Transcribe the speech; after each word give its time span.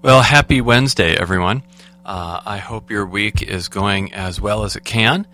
Well, 0.00 0.22
happy 0.22 0.60
Wednesday, 0.60 1.16
everyone. 1.16 1.64
Uh, 2.04 2.40
I 2.46 2.58
hope 2.58 2.88
your 2.88 3.04
week 3.04 3.42
is 3.42 3.66
going 3.66 4.14
as 4.14 4.40
well 4.40 4.62
as 4.62 4.76
it 4.76 4.84
can, 4.84 5.26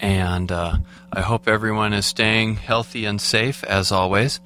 and 0.00 0.52
uh, 0.52 0.76
I 1.10 1.22
hope 1.22 1.48
everyone 1.48 1.94
is 1.94 2.04
staying 2.04 2.56
healthy 2.56 3.06
and 3.06 3.18
safe 3.18 3.64
as 3.64 3.90
always. 3.90 4.38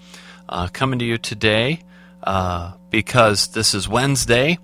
Uh, 0.48 0.68
coming 0.72 1.00
to 1.00 1.04
you 1.04 1.18
today 1.18 1.80
uh, 2.22 2.74
because 2.90 3.48
this 3.48 3.74
is 3.74 3.88
Wednesday 3.88 4.60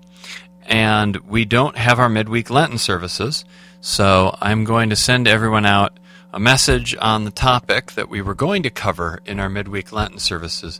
and 0.67 1.17
we 1.17 1.43
don't 1.43 1.75
have 1.75 1.99
our 1.99 2.07
midweek 2.07 2.49
Lenten 2.49 2.77
services, 2.77 3.43
so 3.81 4.33
I'm 4.39 4.63
going 4.63 4.89
to 4.89 4.95
send 4.95 5.27
everyone 5.27 5.65
out 5.65 5.99
a 6.31 6.39
message 6.39 6.95
on 7.01 7.25
the 7.25 7.31
topic 7.31 7.91
that 7.91 8.07
we 8.07 8.21
were 8.21 8.35
going 8.35 8.63
to 8.63 8.69
cover 8.69 9.19
in 9.25 9.41
our 9.41 9.49
midweek 9.49 9.91
Lenten 9.91 10.19
services. 10.19 10.79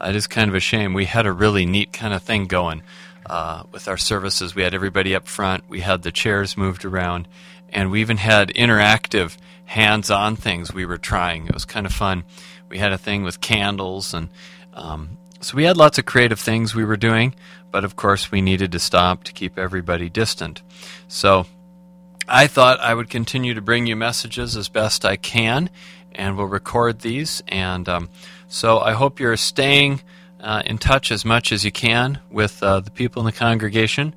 it 0.00 0.16
is 0.16 0.26
kind 0.26 0.48
of 0.48 0.56
a 0.56 0.60
shame. 0.60 0.92
We 0.92 1.04
had 1.04 1.24
a 1.24 1.32
really 1.32 1.66
neat 1.66 1.92
kind 1.92 2.12
of 2.12 2.24
thing 2.24 2.46
going 2.46 2.82
uh, 3.30 3.62
with 3.70 3.86
our 3.86 3.96
services. 3.96 4.56
We 4.56 4.62
had 4.62 4.74
everybody 4.74 5.14
up 5.14 5.28
front, 5.28 5.62
we 5.68 5.80
had 5.80 6.02
the 6.02 6.10
chairs 6.10 6.56
moved 6.56 6.84
around, 6.84 7.28
and 7.68 7.88
we 7.88 8.00
even 8.00 8.16
had 8.16 8.48
interactive 8.48 9.36
hands 9.66 10.10
on 10.10 10.34
things 10.34 10.74
we 10.74 10.84
were 10.84 10.98
trying. 10.98 11.46
It 11.46 11.54
was 11.54 11.64
kind 11.64 11.86
of 11.86 11.92
fun. 11.92 12.24
We 12.68 12.78
had 12.78 12.92
a 12.92 12.98
thing 12.98 13.22
with 13.22 13.40
candles, 13.40 14.12
and 14.14 14.30
um, 14.74 15.16
so 15.40 15.56
we 15.56 15.62
had 15.62 15.76
lots 15.76 15.96
of 15.96 16.06
creative 16.06 16.40
things 16.40 16.74
we 16.74 16.84
were 16.84 16.96
doing, 16.96 17.36
but 17.70 17.84
of 17.84 17.94
course 17.94 18.32
we 18.32 18.40
needed 18.40 18.72
to 18.72 18.80
stop 18.80 19.22
to 19.24 19.32
keep 19.32 19.56
everybody 19.56 20.08
distant. 20.08 20.62
So 21.06 21.46
I 22.26 22.48
thought 22.48 22.80
I 22.80 22.94
would 22.94 23.10
continue 23.10 23.54
to 23.54 23.62
bring 23.62 23.86
you 23.86 23.94
messages 23.94 24.56
as 24.56 24.68
best 24.68 25.04
I 25.04 25.14
can, 25.14 25.70
and 26.16 26.36
we'll 26.36 26.46
record 26.46 26.98
these. 26.98 27.44
And 27.46 27.88
um, 27.88 28.08
so 28.48 28.80
I 28.80 28.92
hope 28.92 29.20
you're 29.20 29.36
staying 29.36 30.00
uh, 30.42 30.62
in 30.64 30.78
touch 30.78 31.12
as 31.12 31.24
much 31.24 31.52
as 31.52 31.64
you 31.64 31.72
can 31.72 32.18
with 32.30 32.62
uh, 32.62 32.80
the 32.80 32.90
people 32.90 33.20
in 33.20 33.26
the 33.26 33.32
congregation. 33.32 34.14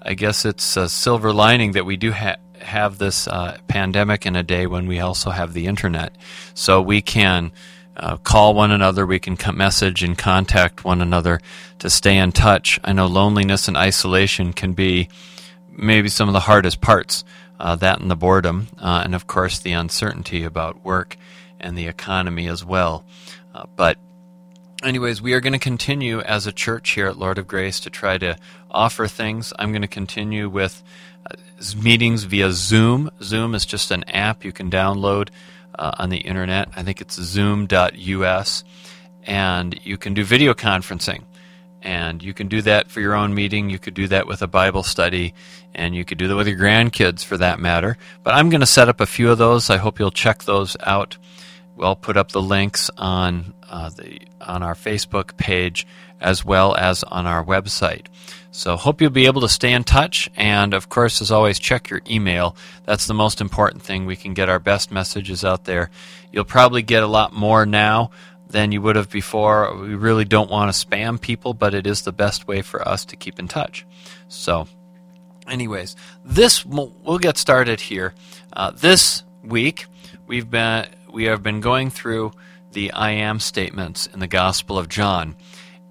I 0.00 0.14
guess 0.14 0.44
it's 0.44 0.76
a 0.76 0.88
silver 0.88 1.32
lining 1.32 1.72
that 1.72 1.84
we 1.84 1.96
do 1.96 2.12
ha- 2.12 2.36
have 2.60 2.98
this 2.98 3.28
uh, 3.28 3.58
pandemic 3.68 4.26
in 4.26 4.36
a 4.36 4.42
day 4.42 4.66
when 4.66 4.86
we 4.86 5.00
also 5.00 5.30
have 5.30 5.52
the 5.52 5.66
internet. 5.66 6.14
So 6.54 6.80
we 6.80 7.02
can 7.02 7.52
uh, 7.96 8.16
call 8.18 8.54
one 8.54 8.70
another, 8.70 9.06
we 9.06 9.18
can 9.18 9.36
message 9.54 10.02
and 10.02 10.16
contact 10.16 10.84
one 10.84 11.00
another 11.00 11.40
to 11.78 11.90
stay 11.90 12.16
in 12.16 12.32
touch. 12.32 12.78
I 12.84 12.92
know 12.92 13.06
loneliness 13.06 13.68
and 13.68 13.76
isolation 13.76 14.52
can 14.52 14.72
be 14.72 15.08
maybe 15.70 16.08
some 16.08 16.28
of 16.28 16.32
the 16.32 16.40
hardest 16.40 16.80
parts, 16.80 17.24
uh, 17.58 17.76
that 17.76 18.00
and 18.00 18.10
the 18.10 18.16
boredom, 18.16 18.68
uh, 18.78 19.02
and 19.04 19.14
of 19.14 19.26
course 19.26 19.58
the 19.58 19.72
uncertainty 19.72 20.44
about 20.44 20.84
work 20.84 21.16
and 21.58 21.76
the 21.76 21.86
economy 21.86 22.48
as 22.48 22.64
well. 22.64 23.04
but 23.76 23.98
anyways, 24.86 25.20
we 25.20 25.32
are 25.32 25.40
going 25.40 25.52
to 25.52 25.58
continue 25.58 26.20
as 26.20 26.46
a 26.46 26.52
church 26.52 26.90
here 26.90 27.08
at 27.08 27.18
Lord 27.18 27.38
of 27.38 27.48
Grace 27.48 27.80
to 27.80 27.90
try 27.90 28.18
to 28.18 28.36
offer 28.70 29.08
things. 29.08 29.52
I'm 29.58 29.72
going 29.72 29.82
to 29.82 29.88
continue 29.88 30.48
with 30.48 30.82
uh, 31.28 31.34
meetings 31.82 32.22
via 32.22 32.52
Zoom. 32.52 33.10
Zoom 33.22 33.54
is 33.54 33.66
just 33.66 33.90
an 33.90 34.04
app 34.04 34.44
you 34.44 34.52
can 34.52 34.70
download 34.70 35.28
uh, 35.76 35.92
on 35.98 36.10
the 36.10 36.18
internet. 36.18 36.68
I 36.76 36.82
think 36.84 37.00
it's 37.00 37.20
zoom.us. 37.20 38.64
And 39.24 39.78
you 39.82 39.98
can 39.98 40.14
do 40.14 40.24
video 40.24 40.54
conferencing. 40.54 41.24
And 41.82 42.22
you 42.22 42.32
can 42.32 42.48
do 42.48 42.62
that 42.62 42.90
for 42.90 43.00
your 43.00 43.14
own 43.14 43.34
meeting. 43.34 43.70
You 43.70 43.78
could 43.78 43.94
do 43.94 44.06
that 44.08 44.26
with 44.26 44.40
a 44.40 44.46
Bible 44.46 44.84
study. 44.84 45.34
And 45.74 45.94
you 45.96 46.04
could 46.04 46.18
do 46.18 46.28
that 46.28 46.36
with 46.36 46.48
your 46.48 46.58
grandkids 46.58 47.24
for 47.24 47.36
that 47.36 47.58
matter. 47.58 47.98
But 48.22 48.34
I'm 48.34 48.50
going 48.50 48.60
to 48.60 48.66
set 48.66 48.88
up 48.88 49.00
a 49.00 49.06
few 49.06 49.30
of 49.30 49.38
those. 49.38 49.68
I 49.68 49.78
hope 49.78 49.98
you'll 49.98 50.10
check 50.12 50.44
those 50.44 50.76
out. 50.80 51.16
We'll 51.76 51.96
put 51.96 52.16
up 52.16 52.32
the 52.32 52.42
links 52.42 52.90
on 52.96 53.54
uh, 53.68 53.90
the 53.90 54.20
on 54.40 54.62
our 54.62 54.74
Facebook 54.74 55.36
page 55.36 55.86
as 56.20 56.44
well 56.44 56.74
as 56.74 57.04
on 57.04 57.26
our 57.26 57.44
website. 57.44 58.06
So 58.50 58.76
hope 58.76 59.02
you'll 59.02 59.10
be 59.10 59.26
able 59.26 59.42
to 59.42 59.48
stay 59.50 59.72
in 59.72 59.84
touch 59.84 60.30
and 60.34 60.72
of 60.72 60.88
course 60.88 61.20
as 61.20 61.30
always 61.30 61.58
check 61.58 61.90
your 61.90 62.00
email. 62.08 62.56
That's 62.84 63.06
the 63.06 63.14
most 63.14 63.42
important 63.42 63.82
thing. 63.82 64.06
We 64.06 64.16
can 64.16 64.32
get 64.32 64.48
our 64.48 64.58
best 64.58 64.90
messages 64.90 65.44
out 65.44 65.64
there. 65.64 65.90
You'll 66.32 66.44
probably 66.44 66.82
get 66.82 67.02
a 67.02 67.06
lot 67.06 67.34
more 67.34 67.66
now 67.66 68.10
than 68.48 68.72
you 68.72 68.80
would 68.80 68.96
have 68.96 69.10
before. 69.10 69.76
We 69.76 69.94
really 69.94 70.24
don't 70.24 70.50
want 70.50 70.74
to 70.74 70.86
spam 70.86 71.20
people, 71.20 71.52
but 71.52 71.74
it 71.74 71.86
is 71.86 72.02
the 72.02 72.12
best 72.12 72.48
way 72.48 72.62
for 72.62 72.86
us 72.86 73.04
to 73.06 73.16
keep 73.16 73.38
in 73.38 73.48
touch. 73.48 73.84
So 74.28 74.68
anyways, 75.46 75.94
this 76.24 76.64
we'll 76.64 77.18
get 77.18 77.36
started 77.36 77.80
here. 77.80 78.14
Uh, 78.52 78.70
this 78.70 79.22
week 79.42 79.86
we've 80.26 80.48
been 80.50 80.86
we 81.16 81.24
have 81.24 81.42
been 81.42 81.62
going 81.62 81.88
through 81.88 82.30
the 82.72 82.92
I 82.92 83.12
am 83.12 83.40
statements 83.40 84.06
in 84.06 84.20
the 84.20 84.26
Gospel 84.26 84.78
of 84.78 84.90
John. 84.90 85.34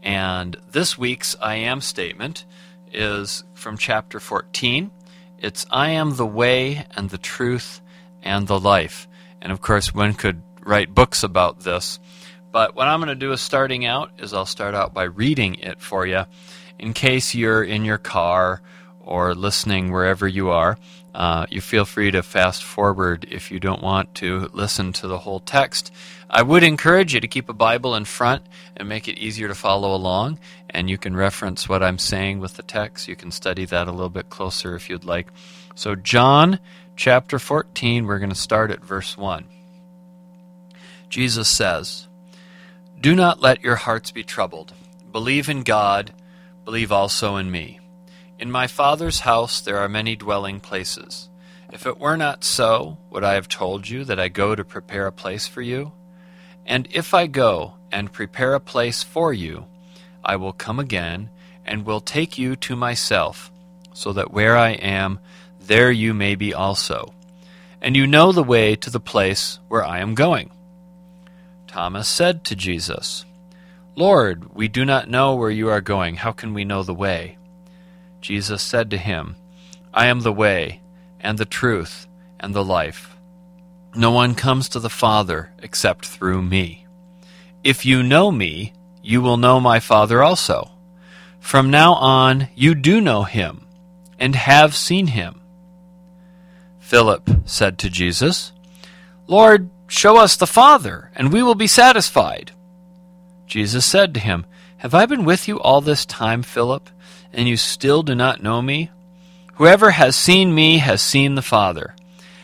And 0.04 0.56
this 0.70 1.00
week's 1.00 1.36
I 1.42 1.56
am 1.56 1.82
statement 1.82 2.46
is 2.94 3.44
from 3.56 3.76
chapter 3.76 4.20
14. 4.20 4.92
It's 5.40 5.66
I 5.72 5.90
am 5.90 6.16
the 6.16 6.28
way 6.28 6.86
and 6.96 7.10
the 7.10 7.18
truth 7.18 7.82
and 8.22 8.46
the 8.46 8.60
life. 8.60 9.08
And 9.42 9.52
of 9.52 9.62
course, 9.62 9.96
one 9.96 10.14
could 10.14 10.44
write 10.64 10.94
books 10.94 11.24
about 11.24 11.62
this. 11.62 12.00
But 12.52 12.76
what 12.76 12.88
I'm 12.88 13.00
going 13.00 13.08
to 13.08 13.16
do 13.16 13.32
is 13.32 13.42
starting 13.42 13.84
out 13.84 14.12
is 14.20 14.32
I'll 14.32 14.46
start 14.46 14.76
out 14.76 14.94
by 14.94 15.06
reading 15.06 15.56
it 15.56 15.82
for 15.82 16.06
you 16.06 16.26
in 16.78 16.94
case 16.94 17.34
you're 17.34 17.64
in 17.64 17.84
your 17.84 17.98
car 17.98 18.62
or 19.00 19.34
listening 19.34 19.92
wherever 19.92 20.28
you 20.28 20.52
are. 20.52 20.78
Uh, 21.16 21.46
you 21.50 21.62
feel 21.62 21.86
free 21.86 22.12
to 22.12 22.22
fast 22.22 22.62
forward 22.62 23.26
if 23.32 23.50
you 23.50 23.58
don't 23.58 23.82
want 23.82 24.14
to 24.16 24.50
listen 24.52 24.92
to 24.92 25.08
the 25.08 25.20
whole 25.20 25.40
text. 25.40 25.90
I 26.30 26.42
would 26.42 26.62
encourage 26.62 27.14
you 27.14 27.22
to 27.22 27.28
keep 27.28 27.48
a 27.48 27.54
Bible 27.54 27.96
in 27.96 28.04
front 28.04 28.46
and 28.76 28.90
make 28.90 29.08
it 29.08 29.18
easier 29.18 29.48
to 29.48 29.56
follow 29.56 29.96
along, 29.96 30.40
and 30.70 30.90
you 30.90 30.98
can 30.98 31.16
reference 31.16 31.70
what 31.70 31.82
I'm 31.82 32.00
saying 32.00 32.40
with 32.40 32.56
the 32.56 32.64
text. 32.64 33.08
You 33.08 33.16
can 33.16 33.32
study 33.32 33.64
that 33.64 33.88
a 33.88 33.94
little 33.94 34.10
bit 34.10 34.30
closer 34.30 34.76
if 34.76 34.90
you'd 34.90 35.06
like. 35.06 35.30
So, 35.74 35.96
John 35.96 36.60
chapter 36.98 37.40
14, 37.40 38.06
we're 38.06 38.20
going 38.20 38.30
to 38.30 38.36
start 38.36 38.70
at 38.70 38.84
verse 38.84 39.18
1. 39.18 39.46
Jesus 41.08 41.48
says, 41.48 42.10
Do 43.00 43.16
not 43.16 43.40
let 43.40 43.64
your 43.64 43.78
hearts 43.78 44.12
be 44.12 44.24
troubled. 44.24 44.74
Believe 45.14 45.48
in 45.48 45.64
God, 45.64 46.14
believe 46.66 46.92
also 46.92 47.38
in 47.38 47.50
me. 47.50 47.80
In 48.38 48.52
my 48.52 48.68
Father's 48.68 49.22
house 49.22 49.62
there 49.62 49.78
are 49.78 49.88
many 49.88 50.18
dwelling 50.18 50.60
places. 50.60 51.30
If 51.72 51.86
it 51.86 52.00
were 52.00 52.18
not 52.18 52.44
so, 52.44 52.98
would 53.10 53.24
I 53.24 53.36
have 53.36 53.48
told 53.48 53.88
you 53.88 54.04
that 54.04 54.20
I 54.20 54.28
go 54.28 54.56
to 54.56 54.66
prepare 54.66 55.08
a 55.08 55.12
place 55.12 55.48
for 55.48 55.62
you? 55.62 55.94
And 56.66 56.88
if 56.92 57.14
I 57.14 57.28
go 57.28 57.76
and 57.92 58.12
prepare 58.12 58.54
a 58.54 58.60
place 58.60 59.04
for 59.04 59.32
you, 59.32 59.68
I 60.24 60.36
will 60.36 60.52
come 60.52 60.80
again 60.80 61.30
and 61.66 61.86
will 61.86 62.02
take 62.02 62.38
you 62.38 62.56
to 62.58 62.76
myself, 62.76 63.52
so 63.94 64.12
that 64.14 64.32
where 64.32 64.58
I 64.58 64.72
am, 64.72 65.20
there 65.60 65.92
you 65.92 66.14
may 66.14 66.36
be 66.36 66.54
also. 66.54 67.14
And 67.82 67.96
you 67.96 68.06
know 68.06 68.32
the 68.32 68.44
way 68.44 68.76
to 68.76 68.90
the 68.90 69.00
place 69.00 69.60
where 69.70 69.84
I 69.84 70.00
am 70.00 70.14
going. 70.14 70.52
Thomas 71.68 72.08
said 72.08 72.44
to 72.46 72.56
Jesus, 72.56 73.26
Lord, 73.96 74.54
we 74.54 74.68
do 74.68 74.84
not 74.84 75.10
know 75.10 75.36
where 75.36 75.50
you 75.50 75.70
are 75.70 75.82
going. 75.82 76.16
How 76.16 76.34
can 76.34 76.54
we 76.54 76.66
know 76.66 76.84
the 76.84 76.94
way? 76.94 77.38
Jesus 78.26 78.64
said 78.64 78.90
to 78.90 78.98
him, 78.98 79.36
I 79.94 80.08
am 80.08 80.22
the 80.22 80.34
way, 80.34 80.82
and 81.20 81.38
the 81.38 81.46
truth, 81.46 82.08
and 82.40 82.56
the 82.56 82.64
life. 82.64 83.16
No 83.94 84.10
one 84.10 84.34
comes 84.34 84.68
to 84.70 84.80
the 84.80 84.90
Father 84.90 85.54
except 85.62 86.08
through 86.08 86.42
me. 86.42 86.88
If 87.64 87.86
you 87.86 88.02
know 88.02 88.32
me, 88.32 88.74
you 89.04 89.22
will 89.22 89.38
know 89.38 89.60
my 89.60 89.80
Father 89.80 90.24
also. 90.24 90.72
From 91.40 91.70
now 91.70 91.94
on, 91.94 92.48
you 92.56 92.74
do 92.74 93.00
know 93.00 93.26
him, 93.26 93.68
and 94.18 94.36
have 94.36 94.76
seen 94.76 95.06
him. 95.06 95.40
Philip 96.80 97.30
said 97.46 97.78
to 97.78 97.92
Jesus, 97.92 98.54
Lord, 99.28 99.70
show 99.86 100.18
us 100.18 100.36
the 100.36 100.48
Father, 100.48 101.12
and 101.14 101.32
we 101.32 101.44
will 101.44 101.54
be 101.54 101.68
satisfied. 101.68 102.54
Jesus 103.46 103.86
said 103.86 104.16
to 104.16 104.20
him, 104.20 104.48
Have 104.78 104.96
I 104.96 105.06
been 105.06 105.26
with 105.26 105.48
you 105.48 105.60
all 105.60 105.80
this 105.80 106.08
time, 106.08 106.42
Philip? 106.42 106.90
And 107.36 107.48
you 107.48 107.58
still 107.58 108.02
do 108.02 108.16
not 108.16 108.42
know 108.42 108.62
me? 108.62 108.90
Whoever 109.56 109.92
has 109.92 110.16
seen 110.16 110.56
me 110.56 110.80
has 110.80 111.02
seen 111.02 111.36
the 111.36 111.42
Father. 111.42 111.96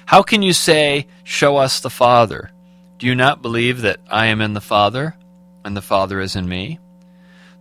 How 0.06 0.22
can 0.22 0.42
you 0.42 0.54
say, 0.54 1.08
Show 1.24 1.58
us 1.58 1.80
the 1.80 1.90
Father? 1.90 2.52
Do 3.00 3.08
you 3.08 3.16
not 3.16 3.42
believe 3.42 3.82
that 3.82 4.00
I 4.10 4.28
am 4.28 4.42
in 4.42 4.54
the 4.54 4.62
Father, 4.62 5.16
and 5.66 5.76
the 5.76 5.82
Father 5.82 6.20
is 6.20 6.36
in 6.36 6.48
me? 6.48 6.80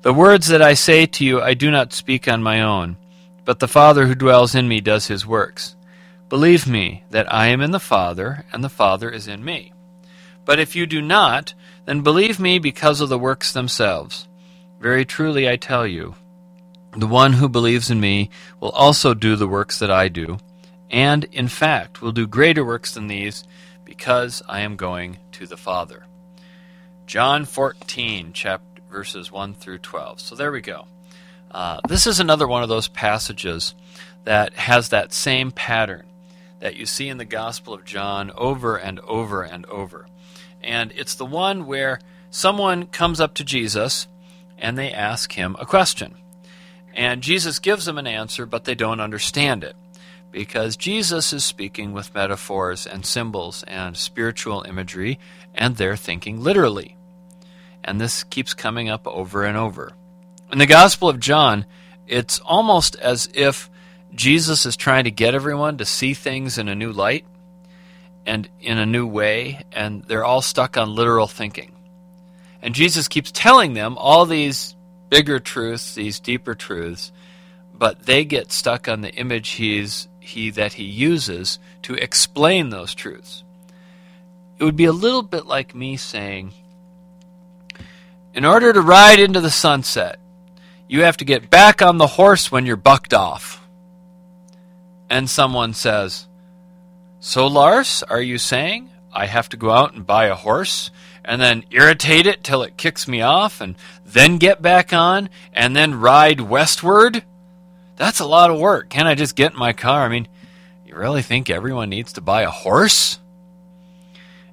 The 0.03 0.13
words 0.13 0.49
that 0.49 0.61
I 0.61 0.75
say 0.75 1.07
to 1.07 1.25
you 1.25 1.41
I 1.41 1.55
do 1.55 1.71
not 1.71 1.93
speak 1.93 2.29
on 2.29 2.43
my 2.43 2.61
own, 2.61 2.97
but 3.45 3.59
the 3.59 3.69
Father 3.69 4.07
who 4.07 4.15
dwells 4.15 4.55
in 4.55 4.69
me 4.69 4.81
does 4.81 5.07
his 5.07 5.27
works. 5.27 5.77
Believe 6.29 6.67
me 6.67 7.05
that 7.11 7.33
I 7.33 7.47
am 7.49 7.61
in 7.61 7.71
the 7.71 7.81
Father, 7.81 8.45
and 8.53 8.63
the 8.63 8.69
Father 8.69 9.11
is 9.11 9.27
in 9.27 9.45
me. 9.45 9.73
But 10.45 10.59
if 10.59 10.75
you 10.75 10.87
do 10.87 11.03
not, 11.03 11.55
then 11.87 12.03
believe 12.03 12.39
me 12.39 12.59
because 12.59 13.01
of 13.01 13.09
the 13.09 13.19
works 13.19 13.53
themselves. 13.53 14.29
Very 14.81 15.05
truly 15.05 15.49
I 15.49 15.57
tell 15.57 15.87
you, 15.87 16.15
the 16.97 17.07
one 17.07 17.35
who 17.35 17.49
believes 17.49 17.91
in 17.91 18.01
me 18.01 18.31
will 18.59 18.71
also 18.71 19.15
do 19.15 19.37
the 19.37 19.49
works 19.49 19.79
that 19.79 19.91
I 19.91 20.09
do, 20.09 20.39
and, 20.91 21.25
in 21.25 21.49
fact, 21.49 22.03
will 22.03 22.13
do 22.13 22.27
greater 22.27 22.65
works 22.65 22.95
than 22.95 23.07
these, 23.07 23.45
because 23.85 24.43
I 24.49 24.61
am 24.61 24.77
going 24.77 25.19
to 25.33 25.47
the 25.47 25.57
Father. 25.57 26.05
John 27.07 27.45
14, 27.45 28.33
chapter, 28.33 28.83
verses 28.91 29.31
1 29.31 29.55
through 29.55 29.79
12. 29.79 30.21
So 30.21 30.35
there 30.35 30.53
we 30.53 30.61
go. 30.61 30.87
Uh, 31.51 31.81
this 31.89 32.07
is 32.07 32.21
another 32.21 32.47
one 32.47 32.63
of 32.63 32.69
those 32.69 32.89
passages 32.89 33.75
that 34.25 34.55
has 34.55 34.89
that 34.89 35.13
same 35.13 35.51
pattern 35.51 36.07
that 36.61 36.77
you 36.77 36.87
see 36.87 37.09
in 37.09 37.19
the 37.19 37.25
Gospel 37.25 37.75
of 37.75 37.85
John 37.85 38.31
over 38.37 38.77
and 38.77 39.01
over 39.01 39.43
and 39.43 39.67
over. 39.67 40.07
And 40.63 40.93
it's 40.95 41.15
the 41.15 41.27
one 41.27 41.67
where 41.67 42.01
someone 42.31 42.87
comes 42.87 43.21
up 43.21 43.35
to 43.35 43.45
Jesus 43.45 44.07
and 44.59 44.79
they 44.79 44.93
ask 44.93 45.33
him 45.33 45.57
a 45.59 45.67
question. 45.67 46.15
And 46.95 47.23
Jesus 47.23 47.59
gives 47.59 47.85
them 47.85 47.99
an 47.99 48.07
answer, 48.07 48.47
but 48.47 48.65
they 48.65 48.75
don't 48.75 49.01
understand 49.01 49.65
it 49.65 49.77
because 50.31 50.77
Jesus 50.77 51.33
is 51.33 51.45
speaking 51.45 51.93
with 51.93 52.15
metaphors 52.15 52.87
and 52.87 53.05
symbols 53.05 53.65
and 53.65 53.97
spiritual 53.97 54.63
imagery, 54.63 55.19
and 55.55 55.77
they're 55.77 55.97
thinking 55.97 56.41
literally. 56.41 56.97
And 57.83 58.01
this 58.01 58.23
keeps 58.25 58.55
coming 58.55 58.89
up 58.89 59.07
over 59.07 59.45
and 59.45 59.57
over. 59.57 59.93
In 60.53 60.59
the 60.59 60.67
Gospel 60.67 61.09
of 61.09 61.21
John, 61.21 61.65
it's 62.07 62.39
almost 62.41 62.97
as 62.97 63.29
if 63.35 63.71
Jesus 64.15 64.67
is 64.67 64.77
trying 64.77 65.05
to 65.05 65.11
get 65.11 65.35
everyone 65.35 65.79
to 65.79 65.85
see 65.85 66.15
things 66.15 66.59
in 66.59 66.69
a 66.69 66.75
new 66.75 66.93
light 66.93 67.25
and 68.27 68.49
in 68.61 68.79
a 68.79 68.87
new 68.87 69.07
way, 69.07 69.65
and 69.73 70.03
they're 70.05 70.25
all 70.25 70.43
stuck 70.43 70.77
on 70.77 70.95
literal 70.95 71.27
thinking. 71.27 71.73
And 72.63 72.75
Jesus 72.75 73.09
keeps 73.09 73.33
telling 73.33 73.73
them 73.73 73.97
all 73.97 74.27
these 74.27 74.77
bigger 75.11 75.39
truths, 75.39 75.95
these 75.95 76.19
deeper 76.19 76.55
truths, 76.55 77.13
but 77.75 78.07
they 78.07 78.25
get 78.25 78.53
stuck 78.53 78.89
on 78.89 79.03
the 79.03 79.13
image 79.15 79.51
he's 79.51 80.09
he 80.21 80.51
that 80.51 80.75
he 80.75 80.85
uses 80.85 81.59
to 81.83 81.95
explain 81.95 82.71
those 82.71 82.95
truths. 82.95 83.43
It 84.59 84.65
would 84.65 84.77
be 84.77 84.85
a 84.85 84.93
little 84.93 85.23
bit 85.23 85.47
like 85.47 85.75
me 85.75 85.97
saying, 85.97 86.53
in 88.35 88.45
order 88.45 88.73
to 88.73 88.81
ride 88.81 89.19
into 89.19 89.41
the 89.41 89.51
sunset, 89.51 90.21
you 90.89 91.03
have 91.03 91.17
to 91.17 91.25
get 91.25 91.51
back 91.51 91.83
on 91.83 91.99
the 91.99 92.07
horse 92.07 92.53
when 92.53 92.67
you're 92.67 92.77
bucked 92.77 93.15
off. 93.15 93.67
And 95.09 95.29
someone 95.29 95.73
says, 95.73 96.27
So, 97.19 97.47
Lars, 97.47 98.05
are 98.05 98.21
you 98.21 98.39
saying 98.39 98.91
I 99.13 99.27
have 99.27 99.49
to 99.49 99.57
go 99.57 99.71
out 99.71 99.95
and 99.95 100.07
buy 100.07 100.27
a 100.27 100.35
horse 100.35 100.91
and 101.25 101.41
then 101.41 101.65
irritate 101.71 102.27
it 102.27 102.45
till 102.45 102.63
it 102.63 102.77
kicks 102.77 103.09
me 103.09 103.23
off 103.23 103.61
and 103.61 103.77
then 104.13 104.39
get 104.39 104.63
back 104.63 104.93
on 104.93 105.29
and 105.53 105.75
then 105.75 106.01
ride 106.01 106.41
westward? 106.41 107.23
That's 107.97 108.21
a 108.21 108.27
lot 108.27 108.51
of 108.51 108.59
work. 108.59 108.89
Can't 108.89 109.09
I 109.09 109.15
just 109.15 109.37
get 109.37 109.53
in 109.53 109.59
my 109.59 109.73
car? 109.73 110.05
I 110.05 110.09
mean, 110.09 110.29
you 110.87 110.95
really 110.95 111.23
think 111.23 111.51
everyone 111.51 111.91
needs 111.91 112.15
to 112.15 112.21
buy 112.21 112.43
a 112.43 112.51
horse? 112.51 113.19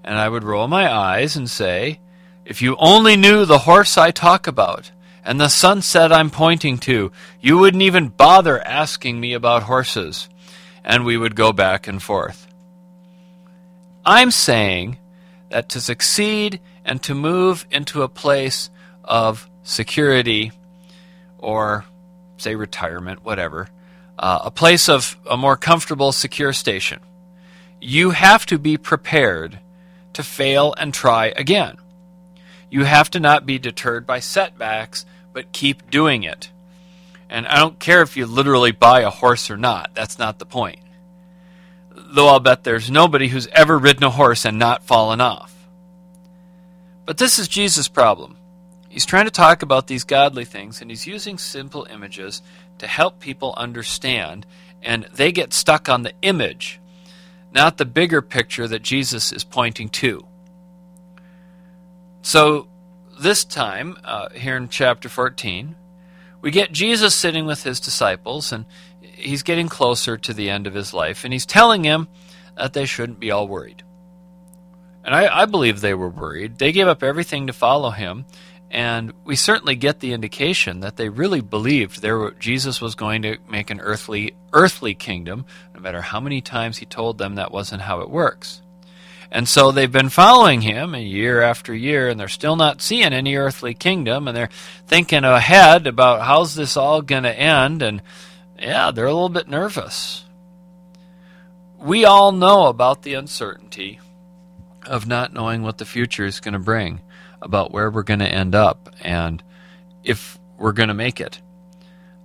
And 0.04 0.18
I 0.18 0.30
would 0.30 0.44
roll 0.44 0.68
my 0.68 0.92
eyes 0.92 1.36
and 1.36 1.50
say, 1.50 2.00
if 2.46 2.62
you 2.62 2.76
only 2.78 3.16
knew 3.16 3.46
the 3.46 3.60
horse 3.60 3.98
I 3.98 4.12
talk 4.12 4.48
about 4.48 4.92
and 5.26 5.40
the 5.40 5.50
sunset 5.50 6.14
I'm 6.14 6.30
pointing 6.30 6.78
to, 6.80 7.12
you 7.42 7.58
wouldn't 7.58 7.84
even 7.84 8.08
bother 8.08 8.62
asking 8.66 9.20
me 9.20 9.34
about 9.34 9.64
horses. 9.64 10.30
And 10.84 11.04
we 11.04 11.18
would 11.18 11.36
go 11.36 11.52
back 11.52 11.88
and 11.88 12.02
forth. 12.02 12.48
I'm 14.06 14.32
saying 14.32 14.98
that 15.50 15.68
to 15.70 15.82
succeed 15.82 16.62
and 16.86 17.04
to 17.04 17.14
move 17.14 17.66
into 17.70 18.04
a 18.04 18.08
place 18.08 18.70
of 19.08 19.50
security 19.64 20.52
or 21.38 21.86
say 22.38 22.56
retirement, 22.56 23.24
whatever, 23.24 23.70
uh, 24.20 24.40
a 24.46 24.52
place 24.52 24.90
of 24.90 25.18
a 25.30 25.38
more 25.38 25.58
comfortable, 25.58 26.12
secure 26.12 26.54
station, 26.54 27.00
you 27.80 28.12
have 28.12 28.46
to 28.48 28.58
be 28.58 28.78
prepared 28.78 29.60
to 30.14 30.24
fail 30.24 30.74
and 30.78 30.94
try 30.94 31.28
again. 31.36 31.78
You 32.70 32.84
have 32.84 33.10
to 33.12 33.20
not 33.20 33.46
be 33.46 33.60
deterred 33.60 34.06
by 34.06 34.20
setbacks, 34.20 35.06
but 35.32 35.52
keep 35.52 35.90
doing 35.90 36.24
it. 36.24 36.50
And 37.30 37.48
I 37.48 37.60
don't 37.60 37.80
care 37.80 38.02
if 38.02 38.18
you 38.18 38.26
literally 38.26 38.72
buy 38.72 39.02
a 39.02 39.10
horse 39.10 39.52
or 39.52 39.58
not, 39.58 39.92
that's 39.94 40.18
not 40.18 40.40
the 40.40 40.46
point. 40.46 40.80
Though 41.92 42.28
I'll 42.28 42.40
bet 42.40 42.64
there's 42.64 42.90
nobody 42.90 43.28
who's 43.28 43.48
ever 43.48 43.78
ridden 43.78 44.04
a 44.04 44.10
horse 44.10 44.46
and 44.46 44.58
not 44.58 44.84
fallen 44.84 45.22
off. 45.22 45.54
But 47.06 47.18
this 47.18 47.40
is 47.40 47.48
Jesus' 47.48 47.88
problem. 47.88 48.38
He's 48.98 49.06
trying 49.06 49.26
to 49.26 49.32
talk 49.32 49.62
about 49.62 49.86
these 49.86 50.04
godly 50.04 50.44
things, 50.44 50.82
and 50.82 50.90
he's 50.90 51.06
using 51.06 51.38
simple 51.38 51.86
images 51.88 52.42
to 52.80 52.88
help 52.88 53.20
people 53.20 53.54
understand, 53.56 54.48
and 54.82 55.04
they 55.14 55.32
get 55.32 55.54
stuck 55.54 55.88
on 55.88 56.02
the 56.02 56.14
image, 56.24 56.82
not 57.54 57.78
the 57.78 57.86
bigger 57.86 58.24
picture 58.24 58.68
that 58.68 58.82
Jesus 58.82 59.32
is 59.32 59.44
pointing 59.44 59.90
to. 59.90 60.26
So, 62.24 62.70
this 63.20 63.46
time, 63.46 63.98
uh, 64.04 64.30
here 64.30 64.58
in 64.58 64.68
chapter 64.68 65.10
14, 65.10 65.76
we 66.42 66.50
get 66.50 66.72
Jesus 66.72 67.14
sitting 67.14 67.46
with 67.46 67.62
his 67.62 67.80
disciples, 67.80 68.52
and 68.52 68.66
he's 69.00 69.44
getting 69.44 69.70
closer 69.70 70.18
to 70.18 70.34
the 70.34 70.50
end 70.50 70.66
of 70.66 70.74
his 70.74 70.92
life, 70.92 71.24
and 71.24 71.32
he's 71.32 71.46
telling 71.46 71.84
them 71.84 72.08
that 72.56 72.74
they 72.74 72.86
shouldn't 72.86 73.20
be 73.20 73.30
all 73.30 73.48
worried. 73.48 73.84
And 75.04 75.14
I, 75.14 75.44
I 75.44 75.46
believe 75.46 75.82
they 75.82 75.94
were 75.94 76.10
worried. 76.10 76.58
They 76.58 76.72
gave 76.72 76.88
up 76.88 77.04
everything 77.04 77.46
to 77.46 77.54
follow 77.54 77.92
him, 77.92 78.26
and 78.70 79.14
we 79.24 79.36
certainly 79.36 79.76
get 79.76 80.00
the 80.00 80.14
indication 80.14 80.82
that 80.82 80.98
they 80.98 81.10
really 81.10 81.42
believed 81.42 82.02
there 82.02 82.32
Jesus 82.32 82.82
was 82.82 82.96
going 82.96 83.22
to 83.22 83.38
make 83.50 83.70
an 83.70 83.80
earthly 83.80 84.36
earthly 84.52 84.94
kingdom, 84.94 85.46
no 85.74 85.80
matter 85.80 86.02
how 86.02 86.20
many 86.20 86.42
times 86.42 86.78
he 86.78 86.86
told 86.86 87.18
them 87.18 87.36
that 87.36 87.52
wasn't 87.52 87.82
how 87.82 88.02
it 88.02 88.10
works. 88.10 88.62
And 89.30 89.48
so 89.48 89.72
they've 89.72 89.92
been 89.92 90.10
following 90.10 90.62
him 90.62 90.96
year 90.96 91.42
after 91.42 91.74
year, 91.74 92.10
and 92.10 92.20
they're 92.20 92.28
still 92.28 92.56
not 92.56 92.82
seeing 92.82 93.14
any 93.14 93.36
earthly 93.36 93.74
kingdom, 93.74 94.28
and 94.28 94.36
they're 94.36 94.50
thinking 94.86 95.24
ahead 95.24 95.86
about 95.86 96.22
how's 96.22 96.56
this 96.56 96.78
all 96.78 97.02
going 97.02 97.24
to 97.24 97.38
end, 97.38 97.82
and 97.82 98.02
yeah, 98.58 98.92
they're 98.92 99.06
a 99.06 99.14
little 99.14 99.30
bit 99.30 99.48
nervous. 99.48 100.24
We 101.78 102.06
all 102.06 102.32
know 102.32 102.68
about 102.68 103.04
the 103.04 103.14
uncertainty 103.14 104.00
of 104.86 105.08
not 105.08 105.34
knowing 105.34 105.62
what 105.62 105.78
the 105.78 105.86
future 105.86 106.26
is 106.26 106.40
going 106.40 106.54
to 106.54 106.60
bring 106.60 107.02
about 107.42 107.72
where 107.72 107.90
we're 107.90 108.04
going 108.04 108.20
to 108.20 108.28
end 108.28 108.56
up 108.56 108.90
and 109.02 109.44
if 110.04 110.40
we're 110.58 110.72
going 110.72 110.90
to 110.90 110.94
make 110.94 111.22
it. 111.22 111.42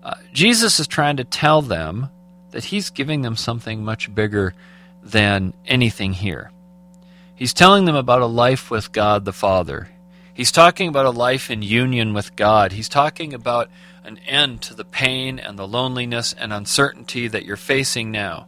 Uh, 0.03 0.15
Jesus 0.33 0.81
is 0.81 0.87
trying 0.87 1.17
to 1.19 1.25
tell 1.25 1.63
them 1.63 2.09
that 2.51 2.65
he's 2.65 2.91
giving 2.91 3.23
them 3.23 3.37
something 3.37 3.85
much 3.85 4.15
bigger 4.15 4.55
than 5.03 5.55
anything 5.67 6.13
here. 6.13 6.51
He's 7.35 7.55
telling 7.55 7.85
them 7.85 7.97
about 7.97 8.23
a 8.23 8.27
life 8.27 8.71
with 8.71 8.93
God 8.93 9.25
the 9.25 9.33
Father. 9.33 9.89
He's 10.35 10.53
talking 10.53 10.89
about 10.89 11.07
a 11.07 11.11
life 11.11 11.51
in 11.51 11.63
union 11.63 12.15
with 12.15 12.37
God. 12.37 12.73
He's 12.73 12.89
talking 12.89 13.35
about 13.35 13.69
an 14.05 14.19
end 14.27 14.63
to 14.63 14.75
the 14.75 14.85
pain 14.85 15.39
and 15.39 15.59
the 15.59 15.67
loneliness 15.67 16.33
and 16.33 16.53
uncertainty 16.53 17.29
that 17.29 17.45
you're 17.45 17.57
facing 17.57 18.11
now. 18.11 18.47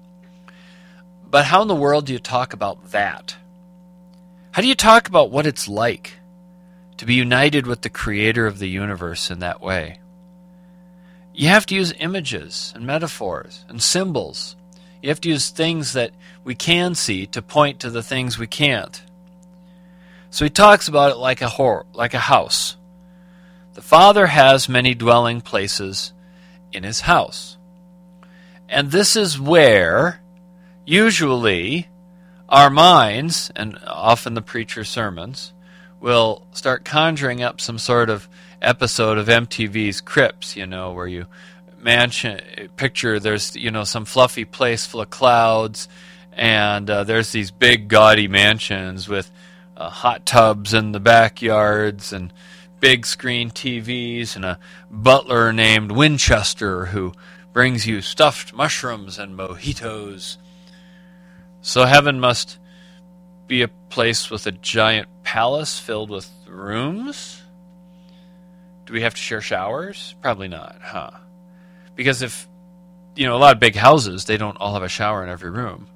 But 1.28 1.46
how 1.46 1.62
in 1.62 1.68
the 1.68 1.74
world 1.74 2.06
do 2.06 2.12
you 2.12 2.18
talk 2.18 2.52
about 2.52 2.92
that? 2.92 3.36
How 4.52 4.62
do 4.62 4.68
you 4.68 4.74
talk 4.74 5.08
about 5.08 5.30
what 5.30 5.46
it's 5.46 5.68
like 5.68 6.12
to 6.96 7.06
be 7.06 7.14
united 7.14 7.66
with 7.66 7.82
the 7.82 7.90
creator 7.90 8.46
of 8.46 8.58
the 8.58 8.68
universe 8.68 9.30
in 9.30 9.40
that 9.40 9.60
way. 9.60 9.98
You 11.32 11.48
have 11.48 11.66
to 11.66 11.74
use 11.74 11.92
images 11.98 12.72
and 12.76 12.86
metaphors 12.86 13.64
and 13.68 13.82
symbols. 13.82 14.56
You 15.02 15.08
have 15.08 15.20
to 15.22 15.28
use 15.28 15.50
things 15.50 15.92
that 15.94 16.12
we 16.44 16.54
can 16.54 16.94
see 16.94 17.26
to 17.26 17.42
point 17.42 17.80
to 17.80 17.90
the 17.90 18.02
things 18.02 18.38
we 18.38 18.46
can't. 18.46 19.02
So 20.30 20.44
he 20.44 20.50
talks 20.50 20.88
about 20.88 21.12
it 21.12 21.16
like 21.16 21.42
a 21.42 21.48
hor- 21.48 21.86
like 21.92 22.14
a 22.14 22.18
house. 22.18 22.76
The 23.74 23.82
Father 23.82 24.26
has 24.26 24.68
many 24.68 24.94
dwelling 24.94 25.40
places 25.40 26.12
in 26.72 26.84
his 26.84 27.00
house. 27.00 27.56
And 28.68 28.90
this 28.90 29.16
is 29.16 29.38
where 29.38 30.20
usually 30.84 31.88
our 32.48 32.70
minds 32.70 33.50
and 33.56 33.78
often 33.86 34.34
the 34.34 34.42
preacher's 34.42 34.88
sermons 34.88 35.52
will 36.04 36.42
start 36.52 36.84
conjuring 36.84 37.42
up 37.42 37.62
some 37.62 37.78
sort 37.78 38.10
of 38.10 38.28
episode 38.60 39.16
of 39.16 39.26
MTV's 39.26 40.02
Cribs, 40.02 40.54
you 40.54 40.66
know, 40.66 40.92
where 40.92 41.06
you 41.06 41.26
mansion 41.78 42.40
picture 42.76 43.20
there's 43.20 43.54
you 43.56 43.70
know 43.70 43.84
some 43.84 44.04
fluffy 44.04 44.44
place 44.44 44.84
full 44.84 45.00
of 45.00 45.08
clouds, 45.08 45.88
and 46.34 46.90
uh, 46.90 47.04
there's 47.04 47.32
these 47.32 47.50
big 47.50 47.88
gaudy 47.88 48.28
mansions 48.28 49.08
with 49.08 49.30
uh, 49.78 49.88
hot 49.88 50.26
tubs 50.26 50.74
in 50.74 50.92
the 50.92 51.00
backyards 51.00 52.12
and 52.12 52.34
big 52.80 53.06
screen 53.06 53.50
TVs 53.50 54.36
and 54.36 54.44
a 54.44 54.58
butler 54.90 55.54
named 55.54 55.90
Winchester 55.90 56.86
who 56.86 57.14
brings 57.54 57.86
you 57.86 58.02
stuffed 58.02 58.52
mushrooms 58.52 59.18
and 59.18 59.38
mojitos. 59.38 60.36
So 61.62 61.86
heaven 61.86 62.20
must 62.20 62.58
be 63.46 63.62
a 63.62 63.68
place 63.68 64.30
with 64.30 64.46
a 64.46 64.52
giant 64.52 65.08
palace 65.22 65.78
filled 65.78 66.10
with 66.10 66.30
rooms? 66.48 67.42
Do 68.86 68.92
we 68.92 69.02
have 69.02 69.14
to 69.14 69.20
share 69.20 69.40
showers? 69.40 70.14
Probably 70.22 70.48
not, 70.48 70.76
huh? 70.82 71.10
Because 71.96 72.22
if, 72.22 72.48
you 73.16 73.26
know, 73.26 73.36
a 73.36 73.38
lot 73.38 73.54
of 73.54 73.60
big 73.60 73.76
houses, 73.76 74.24
they 74.24 74.36
don't 74.36 74.56
all 74.56 74.74
have 74.74 74.82
a 74.82 74.88
shower 74.88 75.22
in 75.22 75.30
every 75.30 75.50
room. 75.50 75.88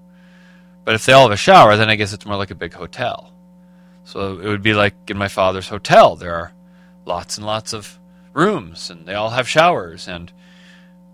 But 0.84 0.94
if 0.94 1.04
they 1.04 1.12
all 1.12 1.24
have 1.24 1.32
a 1.32 1.36
shower, 1.36 1.76
then 1.76 1.90
I 1.90 1.96
guess 1.96 2.12
it's 2.12 2.24
more 2.24 2.36
like 2.36 2.50
a 2.50 2.54
big 2.54 2.72
hotel. 2.72 3.32
So 4.04 4.38
it 4.38 4.46
would 4.46 4.62
be 4.62 4.72
like 4.72 4.94
in 5.08 5.18
my 5.18 5.28
father's 5.28 5.68
hotel. 5.68 6.16
There 6.16 6.34
are 6.34 6.52
lots 7.04 7.36
and 7.36 7.46
lots 7.46 7.74
of 7.74 7.98
rooms 8.32 8.88
and 8.88 9.04
they 9.04 9.14
all 9.14 9.30
have 9.30 9.48
showers 9.48 10.08
and 10.08 10.32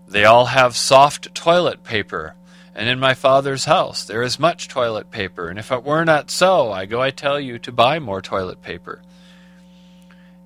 they 0.07 0.23
all 0.23 0.45
have 0.45 0.77
soft 0.77 1.33
toilet 1.35 1.83
paper. 1.83 2.35
And 2.75 2.89
in 2.89 2.99
my 2.99 3.13
Father's 3.13 3.65
house 3.65 4.03
there 4.03 4.21
is 4.21 4.37
much 4.37 4.67
toilet 4.67 5.09
paper. 5.09 5.47
And 5.47 5.57
if 5.57 5.71
it 5.71 5.83
were 5.83 6.03
not 6.03 6.29
so, 6.29 6.71
I 6.71 6.85
go, 6.85 7.01
I 7.01 7.11
tell 7.11 7.39
you, 7.39 7.57
to 7.59 7.71
buy 7.71 7.99
more 7.99 8.21
toilet 8.21 8.61
paper. 8.61 9.01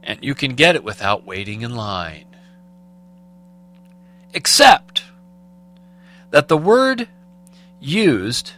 And 0.03 0.19
you 0.21 0.35
can 0.35 0.53
get 0.53 0.75
it 0.75 0.83
without 0.83 1.25
waiting 1.25 1.63
in 1.63 1.75
line. 1.75 2.25
Except 4.33 5.03
that 6.29 6.47
the 6.47 6.57
word 6.57 7.07
used 7.79 8.53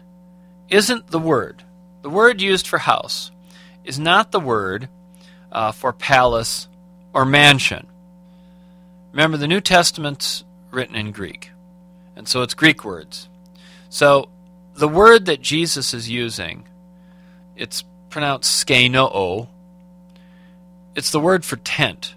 isn't 0.70 1.08
the 1.08 1.20
word. 1.20 1.64
The 2.02 2.10
word 2.10 2.42
used 2.42 2.68
for 2.68 2.80
house 2.80 3.32
is 3.84 3.98
not 3.98 4.32
the 4.32 4.40
word 4.40 4.90
uh, 5.52 5.72
for 5.72 5.94
palace 5.94 6.68
or 7.14 7.26
mansion. 7.26 7.88
Remember, 9.12 9.38
the 9.38 9.48
New 9.48 9.62
Testament's 9.62 10.44
written 10.72 10.96
in 10.96 11.12
Greek, 11.12 11.52
and 12.16 12.28
so 12.28 12.42
it's 12.42 12.54
Greek 12.54 12.86
words. 12.86 13.28
So 13.92 14.30
the 14.74 14.88
word 14.88 15.26
that 15.26 15.42
Jesus 15.42 15.94
is 15.94 16.10
using, 16.10 16.66
it's 17.58 17.84
pronounced 18.10 18.66
skenoo. 18.66 19.50
It's 20.96 21.12
the 21.12 21.20
word 21.20 21.44
for 21.44 21.58
tent. 21.58 22.16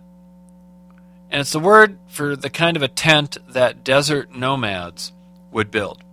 And 1.31 1.41
it's 1.41 1.51
the 1.51 1.59
word 1.59 1.99
for 2.07 2.37
the 2.37 2.49
kind 2.49 2.77
of 2.77 2.85
a 2.85 2.89
tent 2.89 3.39
that 3.49 3.83
desert 3.83 4.33
nomads 4.33 5.13
would 5.51 5.73
build. 5.73 6.05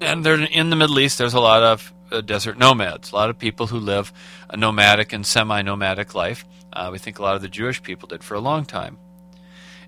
And 0.00 0.24
in 0.24 0.70
the 0.70 0.76
Middle 0.76 1.00
East, 1.00 1.18
there's 1.18 1.34
a 1.34 1.40
lot 1.40 1.64
of 1.64 1.92
uh, 2.12 2.20
desert 2.20 2.56
nomads, 2.56 3.10
a 3.10 3.16
lot 3.16 3.30
of 3.30 3.38
people 3.38 3.66
who 3.66 3.78
live 3.78 4.12
a 4.48 4.56
nomadic 4.56 5.12
and 5.12 5.26
semi 5.26 5.62
nomadic 5.62 6.14
life. 6.14 6.44
Uh, 6.72 6.90
we 6.92 6.98
think 6.98 7.18
a 7.18 7.22
lot 7.22 7.34
of 7.34 7.42
the 7.42 7.48
Jewish 7.48 7.82
people 7.82 8.06
did 8.06 8.22
for 8.22 8.34
a 8.34 8.40
long 8.40 8.64
time. 8.64 8.98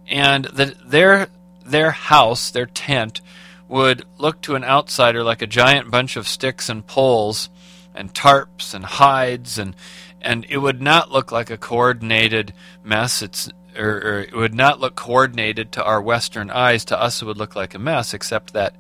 And 0.08 0.46
the, 0.46 0.76
their, 0.84 1.28
their 1.64 1.92
house, 1.92 2.50
their 2.50 2.66
tent, 2.66 3.20
would 3.68 4.04
look 4.18 4.40
to 4.40 4.54
an 4.54 4.64
outsider 4.64 5.22
like 5.22 5.42
a 5.42 5.46
giant 5.46 5.90
bunch 5.90 6.16
of 6.16 6.28
sticks 6.28 6.68
and 6.68 6.86
poles 6.86 7.48
and 7.94 8.14
tarps 8.14 8.74
and 8.74 8.84
hides 8.84 9.58
and 9.58 9.74
and 10.20 10.46
it 10.48 10.58
would 10.58 10.80
not 10.80 11.10
look 11.10 11.30
like 11.30 11.50
a 11.50 11.56
coordinated 11.56 12.52
mess 12.84 13.22
it's 13.22 13.48
or, 13.76 13.96
or, 13.96 14.20
it 14.20 14.34
would 14.34 14.54
not 14.54 14.80
look 14.80 14.94
coordinated 14.94 15.72
to 15.72 15.84
our 15.84 16.00
western 16.00 16.50
eyes 16.50 16.84
to 16.84 17.00
us 17.00 17.20
it 17.20 17.24
would 17.24 17.36
look 17.36 17.56
like 17.56 17.74
a 17.74 17.78
mess 17.78 18.14
except 18.14 18.52
that 18.52 18.74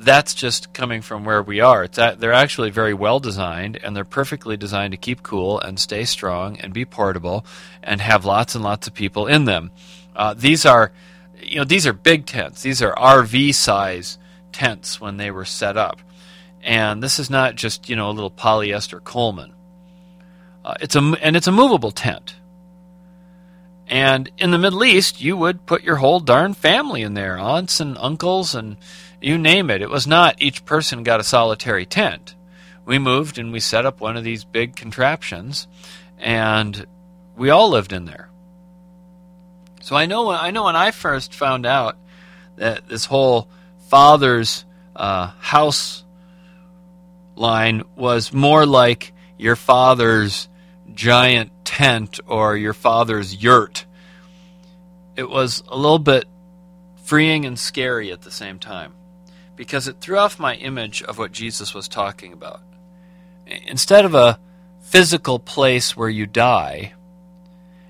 that's 0.00 0.34
just 0.34 0.72
coming 0.72 1.02
from 1.02 1.24
where 1.24 1.42
we 1.42 1.60
are. 1.60 1.84
It's 1.84 1.98
at, 1.98 2.20
they're 2.20 2.32
actually 2.32 2.70
very 2.70 2.94
well 2.94 3.18
designed, 3.18 3.78
and 3.82 3.96
they're 3.96 4.04
perfectly 4.04 4.56
designed 4.56 4.92
to 4.92 4.96
keep 4.96 5.22
cool 5.22 5.60
and 5.60 5.78
stay 5.78 6.04
strong 6.04 6.56
and 6.58 6.72
be 6.72 6.84
portable 6.84 7.44
and 7.82 8.00
have 8.00 8.24
lots 8.24 8.54
and 8.54 8.62
lots 8.62 8.86
of 8.86 8.94
people 8.94 9.26
in 9.26 9.44
them. 9.44 9.70
Uh, 10.14 10.34
these 10.34 10.64
are, 10.64 10.92
you 11.42 11.56
know, 11.56 11.64
these 11.64 11.86
are 11.86 11.92
big 11.92 12.26
tents. 12.26 12.62
These 12.62 12.82
are 12.82 12.94
RV 12.94 13.54
size 13.54 14.18
tents 14.52 15.00
when 15.00 15.16
they 15.16 15.30
were 15.30 15.44
set 15.44 15.76
up, 15.76 16.00
and 16.62 17.02
this 17.02 17.18
is 17.18 17.30
not 17.30 17.54
just 17.54 17.88
you 17.88 17.96
know 17.96 18.10
a 18.10 18.12
little 18.12 18.30
polyester 18.30 19.02
Coleman. 19.02 19.52
Uh, 20.64 20.74
it's 20.80 20.96
a 20.96 21.00
and 21.22 21.36
it's 21.36 21.46
a 21.46 21.52
movable 21.52 21.90
tent. 21.90 22.36
And 23.90 24.30
in 24.36 24.50
the 24.50 24.58
Middle 24.58 24.84
East, 24.84 25.22
you 25.22 25.34
would 25.36 25.64
put 25.64 25.82
your 25.82 25.96
whole 25.96 26.20
darn 26.20 26.52
family 26.52 27.00
in 27.00 27.14
there, 27.14 27.38
aunts 27.38 27.80
and 27.80 27.96
uncles 27.98 28.54
and 28.54 28.76
you 29.20 29.38
name 29.38 29.70
it. 29.70 29.82
It 29.82 29.90
was 29.90 30.06
not 30.06 30.40
each 30.40 30.64
person 30.64 31.02
got 31.02 31.20
a 31.20 31.24
solitary 31.24 31.86
tent. 31.86 32.34
We 32.84 32.98
moved 32.98 33.38
and 33.38 33.52
we 33.52 33.60
set 33.60 33.86
up 33.86 34.00
one 34.00 34.16
of 34.16 34.24
these 34.24 34.44
big 34.44 34.76
contraptions, 34.76 35.66
and 36.18 36.86
we 37.36 37.50
all 37.50 37.70
lived 37.70 37.92
in 37.92 38.04
there. 38.04 38.30
So 39.88 39.96
I 39.96 40.04
know 40.04 40.26
when 40.26 40.36
I 40.36 40.50
know 40.50 40.64
when 40.64 40.76
I 40.76 40.90
first 40.90 41.34
found 41.34 41.64
out 41.64 41.96
that 42.56 42.86
this 42.88 43.06
whole 43.06 43.48
father's 43.88 44.66
uh, 44.94 45.28
house 45.38 46.04
line 47.36 47.82
was 47.96 48.30
more 48.30 48.66
like 48.66 49.14
your 49.38 49.56
father's 49.56 50.50
giant 50.92 51.52
tent 51.64 52.20
or 52.26 52.54
your 52.54 52.74
father's 52.74 53.34
yurt. 53.34 53.86
It 55.16 55.30
was 55.30 55.62
a 55.68 55.76
little 55.78 55.98
bit 55.98 56.26
freeing 57.04 57.46
and 57.46 57.58
scary 57.58 58.12
at 58.12 58.20
the 58.20 58.30
same 58.30 58.58
time 58.58 58.92
because 59.56 59.88
it 59.88 60.02
threw 60.02 60.18
off 60.18 60.38
my 60.38 60.54
image 60.56 61.02
of 61.02 61.16
what 61.16 61.32
Jesus 61.32 61.72
was 61.72 61.88
talking 61.88 62.34
about. 62.34 62.60
Instead 63.46 64.04
of 64.04 64.14
a 64.14 64.38
physical 64.82 65.38
place 65.38 65.96
where 65.96 66.10
you 66.10 66.26
die, 66.26 66.92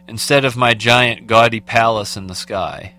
instead 0.09 0.45
of 0.45 0.57
my 0.57 0.75
giant 0.75 1.27
gaudy 1.27 1.61
palace 1.61 2.17
in 2.17 2.27
the 2.27 2.35
sky, 2.35 2.95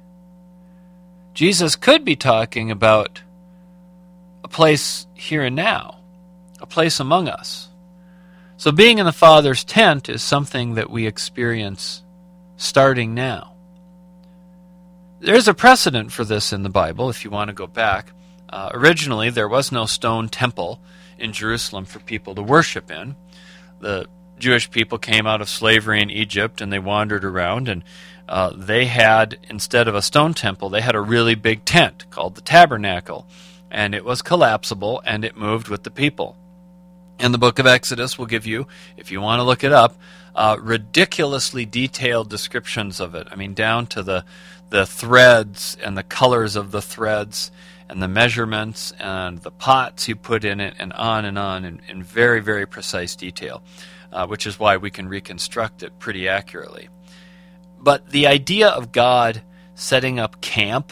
Jesus 1.33 1.75
could 1.75 2.05
be 2.05 2.15
talking 2.15 2.71
about 2.71 3.21
a 4.43 4.47
place 4.47 5.07
here 5.13 5.43
and 5.43 5.55
now, 5.55 5.99
a 6.59 6.65
place 6.65 6.99
among 6.99 7.27
us. 7.27 7.69
So 8.57 8.71
being 8.71 8.97
in 8.97 9.05
the 9.05 9.11
Father's 9.11 9.63
tent 9.63 10.09
is 10.09 10.21
something 10.21 10.75
that 10.75 10.89
we 10.89 11.07
experience 11.07 12.03
starting 12.57 13.13
now. 13.13 13.53
There's 15.21 15.47
a 15.47 15.53
precedent 15.53 16.11
for 16.11 16.23
this 16.23 16.53
in 16.53 16.63
the 16.63 16.69
Bible, 16.69 17.09
if 17.09 17.23
you 17.23 17.31
want 17.31 17.49
to 17.49 17.53
go 17.53 17.67
back. 17.67 18.11
Uh, 18.49 18.69
originally, 18.73 19.29
there 19.29 19.47
was 19.47 19.71
no 19.71 19.85
stone 19.85 20.29
temple 20.29 20.81
in 21.17 21.33
Jerusalem 21.33 21.85
for 21.85 21.99
people 21.99 22.35
to 22.35 22.41
worship 22.41 22.89
in. 22.91 23.15
The 23.79 24.07
Jewish 24.39 24.71
people 24.71 24.97
came 24.97 25.27
out 25.27 25.41
of 25.41 25.49
slavery 25.49 26.01
in 26.01 26.09
Egypt 26.09 26.61
and 26.61 26.71
they 26.71 26.79
wandered 26.79 27.23
around, 27.23 27.67
and 27.67 27.83
uh, 28.27 28.51
they 28.55 28.85
had, 28.85 29.37
instead 29.49 29.87
of 29.87 29.95
a 29.95 30.01
stone 30.01 30.33
temple, 30.33 30.69
they 30.69 30.81
had 30.81 30.95
a 30.95 31.01
really 31.01 31.35
big 31.35 31.65
tent 31.65 32.09
called 32.09 32.35
the 32.35 32.41
tabernacle. 32.41 33.27
And 33.71 33.93
it 33.93 34.03
was 34.03 34.21
collapsible 34.21 35.01
and 35.05 35.23
it 35.23 35.37
moved 35.37 35.67
with 35.67 35.83
the 35.83 35.91
people. 35.91 36.35
And 37.19 37.33
the 37.33 37.37
book 37.37 37.59
of 37.59 37.67
Exodus 37.67 38.17
will 38.17 38.25
give 38.25 38.45
you, 38.45 38.67
if 38.97 39.11
you 39.11 39.19
want 39.19 39.39
to 39.39 39.43
look 39.43 39.63
it 39.63 39.73
up, 39.73 39.95
uh, 40.33 40.57
ridiculously 40.59 41.65
detailed 41.65 42.29
descriptions 42.29 42.99
of 42.99 43.13
it. 43.13 43.27
I 43.29 43.35
mean, 43.35 43.53
down 43.53 43.87
to 43.87 44.03
the, 44.03 44.25
the 44.69 44.85
threads 44.85 45.77
and 45.83 45.97
the 45.97 46.03
colors 46.03 46.55
of 46.55 46.71
the 46.71 46.81
threads 46.81 47.51
and 47.89 48.01
the 48.01 48.07
measurements 48.07 48.93
and 48.99 49.39
the 49.39 49.51
pots 49.51 50.07
you 50.07 50.15
put 50.15 50.45
in 50.45 50.59
it, 50.59 50.75
and 50.79 50.93
on 50.93 51.25
and 51.25 51.37
on 51.37 51.65
in, 51.65 51.81
in 51.89 52.03
very, 52.03 52.39
very 52.39 52.65
precise 52.65 53.15
detail, 53.15 53.61
uh, 54.11 54.27
which 54.27 54.45
is 54.47 54.59
why 54.59 54.77
we 54.77 54.89
can 54.89 55.07
reconstruct 55.07 55.83
it 55.83 55.99
pretty 55.99 56.27
accurately. 56.27 56.89
But 57.79 58.09
the 58.09 58.27
idea 58.27 58.69
of 58.69 58.91
God 58.91 59.41
setting 59.75 60.19
up 60.19 60.41
camp 60.41 60.91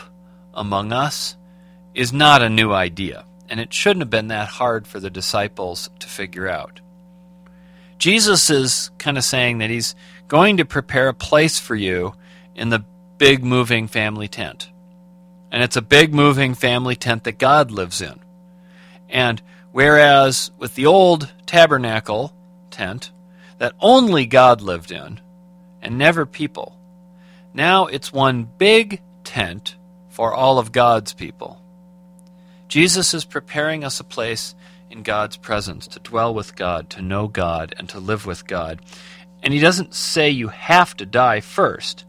among 0.53 0.91
us 0.91 1.35
is 1.93 2.13
not 2.13 2.41
a 2.41 2.49
new 2.49 2.71
idea, 2.71 3.25
and 3.49 3.59
it 3.59 3.73
shouldn't 3.73 4.01
have 4.01 4.09
been 4.09 4.27
that 4.27 4.47
hard 4.47 4.87
for 4.87 4.99
the 4.99 5.09
disciples 5.09 5.89
to 5.99 6.07
figure 6.07 6.47
out. 6.47 6.79
Jesus 7.97 8.49
is 8.49 8.91
kind 8.97 9.17
of 9.17 9.23
saying 9.23 9.57
that 9.57 9.69
he's 9.69 9.95
going 10.27 10.57
to 10.57 10.65
prepare 10.65 11.09
a 11.09 11.13
place 11.13 11.59
for 11.59 11.75
you 11.75 12.13
in 12.55 12.69
the 12.69 12.85
big 13.17 13.43
moving 13.43 13.87
family 13.87 14.27
tent. 14.27 14.69
And 15.51 15.63
it's 15.63 15.77
a 15.77 15.81
big 15.81 16.13
moving 16.13 16.53
family 16.53 16.95
tent 16.95 17.23
that 17.23 17.39
God 17.39 17.71
lives 17.71 18.01
in. 18.01 18.19
And 19.09 19.41
whereas 19.71 20.51
with 20.57 20.75
the 20.75 20.85
old 20.85 21.33
tabernacle 21.45 22.33
tent 22.77 23.11
that 23.57 23.73
only 23.79 24.25
God 24.25 24.61
lived 24.61 24.91
in 24.91 25.19
and 25.81 25.97
never 25.97 26.25
people, 26.25 26.77
now 27.53 27.87
it's 27.87 28.13
one 28.13 28.47
big 28.57 29.01
tent 29.23 29.75
for 30.09 30.33
all 30.33 30.59
of 30.59 30.71
God's 30.71 31.13
people. 31.13 31.61
Jesus 32.67 33.13
is 33.13 33.25
preparing 33.25 33.83
us 33.83 33.99
a 33.99 34.03
place 34.03 34.53
in 34.89 35.03
God's 35.03 35.37
presence 35.37 35.87
to 35.87 35.99
dwell 35.99 36.33
with 36.33 36.55
God, 36.55 36.89
to 36.91 37.01
know 37.01 37.27
God, 37.27 37.73
and 37.77 37.87
to 37.89 37.99
live 37.99 38.25
with 38.25 38.47
God. 38.47 38.81
And 39.43 39.53
he 39.53 39.59
doesn't 39.59 39.93
say 39.93 40.29
you 40.29 40.49
have 40.49 40.95
to 40.97 41.05
die 41.05 41.39
first. 41.39 42.05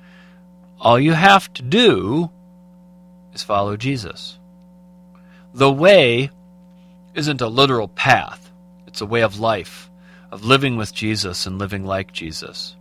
All 0.81 0.99
you 0.99 1.13
have 1.13 1.53
to 1.55 1.63
do 1.63 2.31
is 3.35 3.43
follow 3.43 3.77
Jesus. 3.77 4.39
The 5.55 5.73
way 5.73 6.31
isn't 7.15 7.41
a 7.41 7.49
literal 7.49 7.89
path, 7.89 8.51
it's 8.87 9.01
a 9.01 9.07
way 9.07 9.23
of 9.23 9.41
life, 9.41 9.88
of 10.31 10.45
living 10.45 10.77
with 10.77 10.95
Jesus 10.95 11.47
and 11.47 11.59
living 11.59 11.85
like 11.85 12.13
Jesus. 12.13 12.77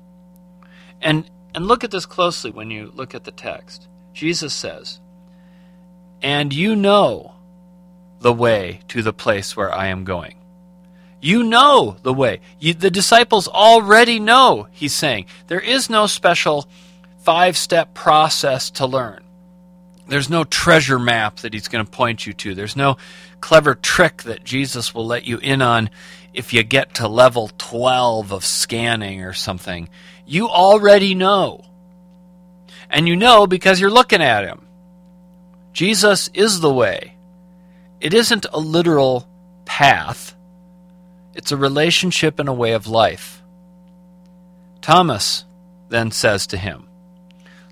And, 1.01 1.29
and 1.53 1.65
look 1.65 1.83
at 1.83 1.91
this 1.91 2.05
closely 2.05 2.51
when 2.51 2.71
you 2.71 2.91
look 2.93 3.15
at 3.15 3.23
the 3.23 3.31
text. 3.31 3.87
Jesus 4.13 4.53
says, 4.53 4.99
And 6.21 6.53
you 6.53 6.75
know 6.75 7.35
the 8.19 8.33
way 8.33 8.81
to 8.89 9.01
the 9.01 9.13
place 9.13 9.55
where 9.55 9.73
I 9.73 9.87
am 9.87 10.03
going. 10.03 10.35
You 11.21 11.43
know 11.43 11.97
the 12.03 12.13
way. 12.13 12.41
You, 12.59 12.73
the 12.73 12.91
disciples 12.91 13.47
already 13.47 14.19
know, 14.19 14.67
he's 14.71 14.93
saying. 14.93 15.25
There 15.47 15.59
is 15.59 15.89
no 15.89 16.07
special 16.07 16.67
five 17.19 17.57
step 17.57 17.93
process 17.93 18.69
to 18.71 18.85
learn. 18.85 19.23
There's 20.07 20.29
no 20.29 20.43
treasure 20.43 20.99
map 20.99 21.37
that 21.37 21.53
he's 21.53 21.67
going 21.67 21.85
to 21.85 21.91
point 21.91 22.25
you 22.25 22.33
to. 22.33 22.55
There's 22.55 22.75
no 22.75 22.97
clever 23.41 23.75
trick 23.75 24.23
that 24.23 24.43
Jesus 24.43 24.93
will 24.93 25.05
let 25.05 25.25
you 25.25 25.37
in 25.37 25.61
on 25.61 25.89
if 26.33 26.53
you 26.53 26.63
get 26.63 26.95
to 26.95 27.07
level 27.07 27.49
12 27.57 28.31
of 28.31 28.45
scanning 28.45 29.23
or 29.23 29.33
something. 29.33 29.89
You 30.25 30.47
already 30.47 31.15
know. 31.15 31.65
And 32.89 33.07
you 33.07 33.15
know 33.15 33.47
because 33.47 33.81
you're 33.81 33.89
looking 33.89 34.21
at 34.21 34.45
him. 34.45 34.67
Jesus 35.73 36.29
is 36.33 36.59
the 36.59 36.73
way. 36.73 37.17
It 37.99 38.13
isn't 38.13 38.45
a 38.51 38.59
literal 38.59 39.27
path, 39.65 40.35
it's 41.33 41.51
a 41.51 41.57
relationship 41.57 42.39
and 42.39 42.49
a 42.49 42.53
way 42.53 42.73
of 42.73 42.87
life. 42.87 43.43
Thomas 44.81 45.45
then 45.89 46.11
says 46.11 46.47
to 46.47 46.57
him, 46.57 46.87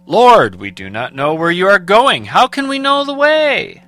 Lord, 0.05 0.55
we 0.55 0.69
do 0.69 0.89
not 0.89 1.15
know 1.15 1.33
where 1.33 1.49
you 1.49 1.67
are 1.67 1.79
going. 1.79 2.25
How 2.25 2.47
can 2.47 2.67
we 2.67 2.77
know 2.77 3.05
the 3.05 3.13
way? 3.13 3.84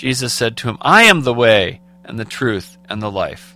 Jesus 0.00 0.32
said 0.32 0.56
to 0.56 0.68
him, 0.68 0.78
I 0.80 1.02
am 1.02 1.24
the 1.24 1.34
way 1.34 1.82
and 2.06 2.18
the 2.18 2.24
truth 2.24 2.78
and 2.88 3.02
the 3.02 3.10
life. 3.10 3.54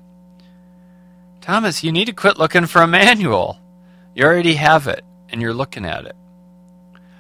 Thomas, 1.41 1.83
you 1.83 1.91
need 1.91 2.05
to 2.05 2.13
quit 2.13 2.39
looking 2.39 2.67
for 2.67 2.83
a 2.83 2.87
manual. 2.87 3.59
You 4.15 4.27
already 4.27 4.57
have 4.57 4.87
it, 4.87 5.07
and 5.31 5.41
you're 5.41 5.55
looking 5.55 5.87
at 5.87 6.05
it. 6.05 6.15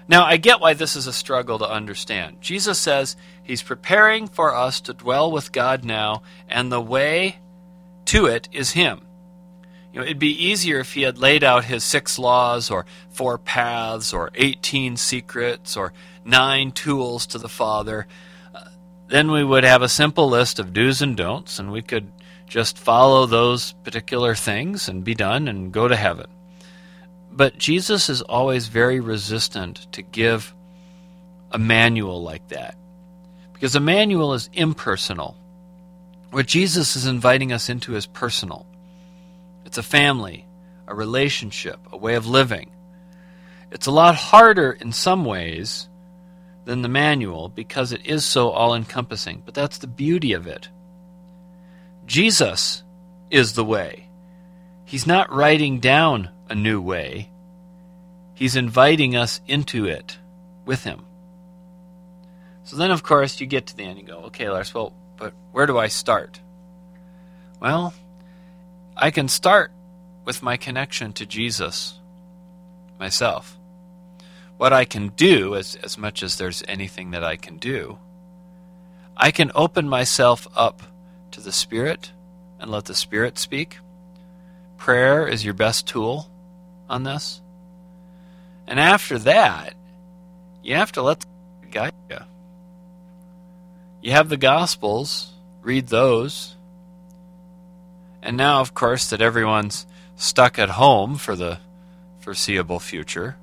Now, 0.08 0.26
I 0.26 0.36
get 0.36 0.60
why 0.60 0.74
this 0.74 0.94
is 0.94 1.06
a 1.06 1.12
struggle 1.14 1.58
to 1.60 1.66
understand. 1.66 2.42
Jesus 2.42 2.78
says 2.78 3.16
he's 3.42 3.62
preparing 3.62 4.26
for 4.26 4.54
us 4.54 4.78
to 4.82 4.92
dwell 4.92 5.32
with 5.32 5.52
God 5.52 5.86
now, 5.86 6.22
and 6.46 6.70
the 6.70 6.78
way 6.78 7.38
to 8.04 8.26
it 8.26 8.50
is 8.52 8.72
him. 8.72 9.06
You 9.90 10.00
know, 10.00 10.04
it'd 10.04 10.18
be 10.18 10.44
easier 10.48 10.80
if 10.80 10.92
he 10.92 11.00
had 11.00 11.16
laid 11.16 11.42
out 11.42 11.64
his 11.64 11.82
six 11.82 12.18
laws 12.18 12.70
or 12.70 12.84
four 13.08 13.38
paths 13.38 14.12
or 14.12 14.30
18 14.34 14.98
secrets 14.98 15.78
or 15.78 15.94
nine 16.26 16.72
tools 16.72 17.24
to 17.28 17.38
the 17.38 17.48
Father. 17.48 18.06
Then 19.08 19.30
we 19.30 19.44
would 19.44 19.64
have 19.64 19.82
a 19.82 19.88
simple 19.88 20.28
list 20.28 20.58
of 20.58 20.72
do's 20.72 21.02
and 21.02 21.16
don'ts, 21.16 21.58
and 21.58 21.70
we 21.70 21.82
could 21.82 22.10
just 22.46 22.78
follow 22.78 23.26
those 23.26 23.72
particular 23.84 24.34
things 24.34 24.88
and 24.88 25.04
be 25.04 25.14
done 25.14 25.48
and 25.48 25.72
go 25.72 25.88
to 25.88 25.96
heaven. 25.96 26.26
But 27.30 27.58
Jesus 27.58 28.08
is 28.08 28.22
always 28.22 28.68
very 28.68 29.00
resistant 29.00 29.90
to 29.92 30.02
give 30.02 30.54
a 31.50 31.58
manual 31.58 32.22
like 32.22 32.48
that 32.48 32.76
because 33.52 33.74
a 33.74 33.80
manual 33.80 34.34
is 34.34 34.50
impersonal. 34.52 35.36
What 36.30 36.46
Jesus 36.46 36.96
is 36.96 37.06
inviting 37.06 37.52
us 37.52 37.68
into 37.68 37.96
is 37.96 38.06
personal. 38.06 38.66
It's 39.64 39.78
a 39.78 39.82
family, 39.82 40.46
a 40.86 40.94
relationship, 40.94 41.78
a 41.90 41.96
way 41.96 42.14
of 42.14 42.26
living. 42.26 42.70
It's 43.70 43.86
a 43.86 43.92
lot 43.92 44.14
harder 44.14 44.72
in 44.72 44.92
some 44.92 45.24
ways 45.24 45.88
than 46.64 46.82
the 46.82 46.88
manual 46.88 47.48
because 47.48 47.92
it 47.92 48.06
is 48.06 48.24
so 48.24 48.50
all 48.50 48.74
encompassing, 48.74 49.42
but 49.44 49.54
that's 49.54 49.78
the 49.78 49.86
beauty 49.86 50.32
of 50.32 50.46
it. 50.46 50.68
Jesus 52.06 52.82
is 53.30 53.52
the 53.52 53.64
way. 53.64 54.08
He's 54.84 55.06
not 55.06 55.32
writing 55.32 55.80
down 55.80 56.30
a 56.48 56.54
new 56.54 56.80
way, 56.80 57.30
He's 58.34 58.56
inviting 58.56 59.14
us 59.14 59.40
into 59.46 59.86
it 59.86 60.18
with 60.66 60.84
Him. 60.84 61.06
So 62.64 62.76
then, 62.76 62.90
of 62.90 63.02
course, 63.02 63.40
you 63.40 63.46
get 63.46 63.66
to 63.66 63.76
the 63.76 63.84
end 63.84 63.98
and 63.98 64.08
go, 64.08 64.18
okay, 64.24 64.48
Lars, 64.48 64.74
well, 64.74 64.92
but 65.16 65.34
where 65.52 65.66
do 65.66 65.78
I 65.78 65.86
start? 65.86 66.40
Well, 67.60 67.94
I 68.96 69.10
can 69.10 69.28
start 69.28 69.70
with 70.24 70.42
my 70.42 70.56
connection 70.56 71.12
to 71.14 71.26
Jesus 71.26 71.98
myself. 72.98 73.56
What 74.56 74.72
I 74.72 74.84
can 74.84 75.08
do, 75.08 75.54
as, 75.54 75.76
as 75.76 75.98
much 75.98 76.22
as 76.22 76.36
there's 76.36 76.62
anything 76.68 77.10
that 77.10 77.24
I 77.24 77.36
can 77.36 77.58
do, 77.58 77.98
I 79.16 79.30
can 79.30 79.50
open 79.54 79.88
myself 79.88 80.46
up 80.54 80.82
to 81.32 81.40
the 81.40 81.52
Spirit 81.52 82.12
and 82.58 82.70
let 82.70 82.84
the 82.86 82.94
Spirit 82.94 83.38
speak. 83.38 83.78
Prayer 84.76 85.26
is 85.26 85.44
your 85.44 85.54
best 85.54 85.86
tool 85.86 86.30
on 86.88 87.02
this. 87.02 87.40
And 88.66 88.80
after 88.80 89.18
that, 89.18 89.74
you 90.62 90.74
have 90.74 90.92
to 90.92 91.02
let 91.02 91.20
the 91.20 91.66
guide 91.70 91.92
you. 92.10 92.18
You 94.02 94.12
have 94.12 94.28
the 94.28 94.36
Gospels, 94.36 95.32
read 95.62 95.88
those 95.88 96.54
and 98.24 98.38
now, 98.38 98.60
of 98.60 98.72
course, 98.72 99.10
that 99.10 99.20
everyone's 99.20 99.86
stuck 100.16 100.58
at 100.58 100.70
home 100.70 101.16
for 101.16 101.36
the 101.36 101.58
foreseeable 102.20 102.80
future, 102.80 103.36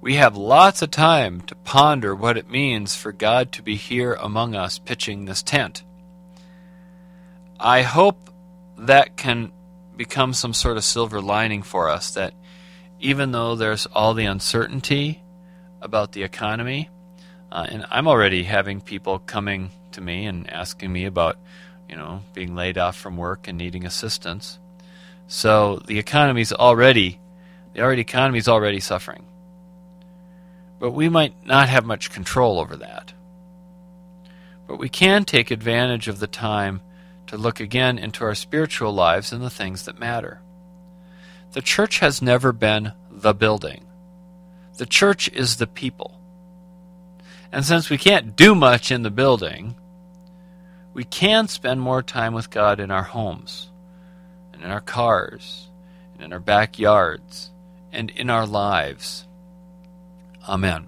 we 0.00 0.14
have 0.14 0.36
lots 0.36 0.82
of 0.82 0.90
time 0.90 1.40
to 1.42 1.54
ponder 1.54 2.14
what 2.14 2.36
it 2.36 2.50
means 2.50 2.94
for 2.94 3.12
God 3.12 3.52
to 3.52 3.62
be 3.62 3.76
here 3.76 4.14
among 4.14 4.54
us 4.54 4.78
pitching 4.78 5.24
this 5.24 5.42
tent. 5.42 5.82
I 7.58 7.82
hope 7.82 8.30
that 8.78 9.16
can 9.16 9.52
become 9.96 10.32
some 10.32 10.54
sort 10.54 10.78
of 10.78 10.84
silver 10.84 11.20
lining 11.20 11.62
for 11.62 11.88
us 11.90 12.12
that 12.12 12.32
even 12.98 13.32
though 13.32 13.54
there's 13.54 13.86
all 13.86 14.14
the 14.14 14.24
uncertainty 14.24 15.22
about 15.82 16.12
the 16.12 16.22
economy, 16.22 16.88
uh, 17.52 17.66
and 17.68 17.84
I'm 17.90 18.08
already 18.08 18.44
having 18.44 18.80
people 18.80 19.18
coming 19.18 19.70
to 19.92 20.00
me 20.00 20.26
and 20.26 20.48
asking 20.50 20.92
me 20.92 21.04
about 21.04 21.36
you 21.90 21.96
know, 21.96 22.22
being 22.34 22.54
laid 22.54 22.78
off 22.78 22.96
from 22.96 23.16
work 23.16 23.48
and 23.48 23.58
needing 23.58 23.84
assistance. 23.84 24.60
So 25.26 25.82
the 25.86 25.98
economy's 25.98 26.52
already, 26.52 27.18
the 27.74 27.80
already 27.80 28.02
economy's 28.02 28.46
already 28.46 28.78
suffering. 28.78 29.24
But 30.80 30.90
we 30.90 31.08
might 31.08 31.46
not 31.46 31.68
have 31.68 31.84
much 31.84 32.10
control 32.10 32.58
over 32.58 32.74
that. 32.78 33.12
But 34.66 34.78
we 34.78 34.88
can 34.88 35.24
take 35.24 35.50
advantage 35.50 36.08
of 36.08 36.18
the 36.18 36.26
time 36.26 36.80
to 37.28 37.36
look 37.36 37.60
again 37.60 37.98
into 37.98 38.24
our 38.24 38.34
spiritual 38.34 38.92
lives 38.92 39.30
and 39.32 39.42
the 39.42 39.50
things 39.50 39.84
that 39.84 40.00
matter. 40.00 40.40
The 41.52 41.62
church 41.62 42.00
has 42.00 42.22
never 42.22 42.52
been 42.52 42.92
the 43.10 43.34
building. 43.34 43.84
The 44.78 44.86
church 44.86 45.28
is 45.28 45.56
the 45.56 45.66
people. 45.66 46.20
And 47.52 47.64
since 47.64 47.90
we 47.90 47.98
can't 47.98 48.34
do 48.34 48.54
much 48.54 48.90
in 48.90 49.02
the 49.02 49.10
building, 49.10 49.74
we 50.94 51.04
can 51.04 51.46
spend 51.46 51.80
more 51.80 52.02
time 52.02 52.32
with 52.32 52.50
God 52.50 52.80
in 52.80 52.90
our 52.90 53.02
homes, 53.02 53.70
and 54.52 54.62
in 54.62 54.70
our 54.70 54.80
cars, 54.80 55.68
and 56.14 56.22
in 56.22 56.32
our 56.32 56.40
backyards, 56.40 57.50
and 57.92 58.10
in 58.10 58.30
our 58.30 58.46
lives. 58.46 59.26
Amen. 60.48 60.86